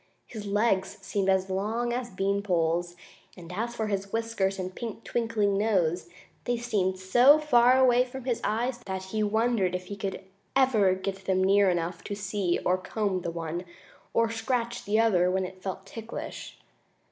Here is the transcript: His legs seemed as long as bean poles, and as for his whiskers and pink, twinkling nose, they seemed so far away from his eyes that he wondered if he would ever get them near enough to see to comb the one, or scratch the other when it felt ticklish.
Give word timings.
His 0.25 0.47
legs 0.47 0.97
seemed 1.03 1.29
as 1.29 1.47
long 1.47 1.93
as 1.93 2.09
bean 2.09 2.41
poles, 2.41 2.95
and 3.37 3.53
as 3.53 3.75
for 3.75 3.85
his 3.85 4.11
whiskers 4.11 4.57
and 4.57 4.73
pink, 4.73 5.03
twinkling 5.03 5.59
nose, 5.59 6.09
they 6.45 6.57
seemed 6.57 6.97
so 6.97 7.37
far 7.37 7.77
away 7.77 8.03
from 8.03 8.23
his 8.23 8.41
eyes 8.43 8.79
that 8.87 9.03
he 9.03 9.21
wondered 9.21 9.75
if 9.75 9.85
he 9.85 9.99
would 10.03 10.23
ever 10.55 10.95
get 10.95 11.25
them 11.25 11.43
near 11.43 11.69
enough 11.69 12.03
to 12.05 12.15
see 12.15 12.57
to 12.57 12.77
comb 12.77 13.21
the 13.21 13.29
one, 13.29 13.63
or 14.11 14.31
scratch 14.31 14.85
the 14.85 14.99
other 14.99 15.29
when 15.29 15.45
it 15.45 15.61
felt 15.61 15.85
ticklish. 15.85 16.57